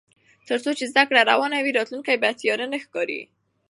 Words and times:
تر 0.47 0.57
څو 0.63 0.71
چې 0.79 0.85
زده 0.91 1.03
کړه 1.09 1.21
روانه 1.31 1.57
وي، 1.61 1.71
راتلونکی 1.77 2.15
به 2.21 2.29
تیاره 2.39 2.65
نه 2.73 2.77
ښکاري. 2.83 3.21